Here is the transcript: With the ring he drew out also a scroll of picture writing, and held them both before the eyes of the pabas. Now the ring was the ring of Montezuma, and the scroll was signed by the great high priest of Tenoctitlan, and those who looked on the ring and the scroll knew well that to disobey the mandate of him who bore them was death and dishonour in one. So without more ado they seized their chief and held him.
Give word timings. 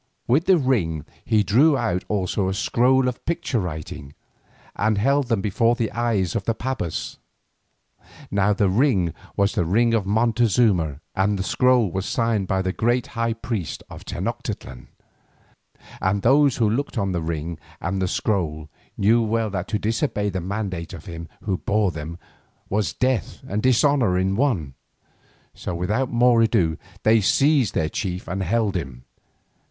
With 0.25 0.45
the 0.45 0.57
ring 0.57 1.05
he 1.25 1.43
drew 1.43 1.77
out 1.77 2.05
also 2.07 2.49
a 2.49 2.55
scroll 2.55 3.07
of 3.07 3.23
picture 3.25 3.59
writing, 3.59 4.15
and 4.75 4.97
held 4.97 5.27
them 5.27 5.41
both 5.41 5.53
before 5.53 5.75
the 5.75 5.91
eyes 5.91 6.35
of 6.35 6.45
the 6.45 6.55
pabas. 6.55 7.19
Now 8.31 8.51
the 8.51 8.67
ring 8.67 9.13
was 9.37 9.53
the 9.53 9.63
ring 9.63 9.93
of 9.93 10.07
Montezuma, 10.07 11.01
and 11.15 11.37
the 11.37 11.43
scroll 11.43 11.91
was 11.91 12.07
signed 12.07 12.47
by 12.47 12.63
the 12.63 12.73
great 12.73 13.05
high 13.13 13.33
priest 13.33 13.83
of 13.91 14.03
Tenoctitlan, 14.03 14.87
and 16.01 16.23
those 16.23 16.55
who 16.57 16.67
looked 16.67 16.97
on 16.97 17.11
the 17.11 17.21
ring 17.21 17.59
and 17.79 18.01
the 18.01 18.07
scroll 18.07 18.69
knew 18.97 19.21
well 19.21 19.51
that 19.51 19.67
to 19.67 19.77
disobey 19.77 20.29
the 20.29 20.41
mandate 20.41 20.93
of 20.93 21.05
him 21.05 21.27
who 21.43 21.59
bore 21.59 21.91
them 21.91 22.17
was 22.69 22.91
death 22.91 23.43
and 23.47 23.61
dishonour 23.61 24.17
in 24.17 24.35
one. 24.35 24.73
So 25.53 25.75
without 25.75 26.09
more 26.09 26.41
ado 26.41 26.79
they 27.03 27.21
seized 27.21 27.75
their 27.75 27.89
chief 27.89 28.27
and 28.27 28.41
held 28.41 28.75
him. 28.75 29.03